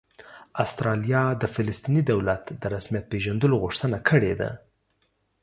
[0.63, 4.49] استرالیا د فلسطیني دولت د رسمیت پېژندلو غوښتنه کړې ده